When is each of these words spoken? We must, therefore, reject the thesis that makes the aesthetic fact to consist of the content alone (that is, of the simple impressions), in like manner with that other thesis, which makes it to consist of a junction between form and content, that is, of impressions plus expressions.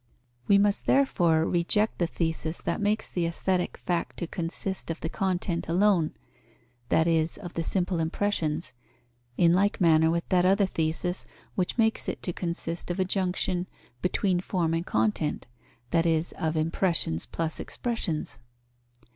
We 0.47 0.57
must, 0.57 0.87
therefore, 0.87 1.45
reject 1.45 1.99
the 1.99 2.07
thesis 2.07 2.59
that 2.63 2.81
makes 2.81 3.07
the 3.07 3.27
aesthetic 3.27 3.77
fact 3.77 4.17
to 4.17 4.25
consist 4.25 4.89
of 4.89 4.99
the 4.99 5.09
content 5.09 5.67
alone 5.69 6.15
(that 6.89 7.05
is, 7.05 7.37
of 7.37 7.53
the 7.53 7.61
simple 7.61 7.99
impressions), 7.99 8.73
in 9.37 9.53
like 9.53 9.79
manner 9.79 10.09
with 10.09 10.27
that 10.29 10.43
other 10.43 10.65
thesis, 10.65 11.23
which 11.53 11.77
makes 11.77 12.09
it 12.09 12.23
to 12.23 12.33
consist 12.33 12.89
of 12.89 12.99
a 12.99 13.05
junction 13.05 13.67
between 14.01 14.39
form 14.39 14.73
and 14.73 14.87
content, 14.87 15.45
that 15.91 16.07
is, 16.07 16.31
of 16.31 16.55
impressions 16.57 17.27
plus 17.27 17.59
expressions. 17.59 18.39